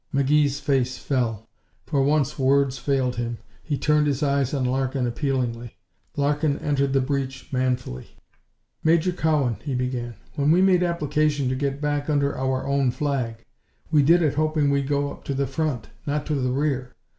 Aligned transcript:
McGee's 0.11 0.59
face 0.59 0.97
fell. 0.97 1.47
For 1.85 2.01
once 2.01 2.39
words 2.39 2.79
failed 2.79 3.17
him. 3.17 3.37
He 3.61 3.77
turned 3.77 4.07
his 4.07 4.23
eyes 4.23 4.51
on 4.51 4.65
Larkin, 4.65 5.05
appealingly. 5.05 5.77
Larkin 6.17 6.57
entered 6.57 6.93
the 6.93 7.01
breach 7.01 7.53
manfully. 7.53 8.15
"Major 8.83 9.11
Cowan," 9.11 9.57
he 9.63 9.75
began, 9.75 10.15
"when 10.33 10.49
we 10.49 10.59
made 10.59 10.81
application 10.81 11.49
to 11.49 11.55
get 11.55 11.79
back 11.79 12.09
under 12.09 12.35
our 12.35 12.65
own 12.65 12.89
flag, 12.89 13.45
we 13.91 14.01
did 14.01 14.23
it 14.23 14.33
hoping 14.33 14.71
we'd 14.71 14.87
go 14.87 15.17
to 15.17 15.33
the 15.35 15.45
front 15.45 15.89
not 16.07 16.25
to 16.25 16.33
the 16.33 16.49
rear. 16.49 16.95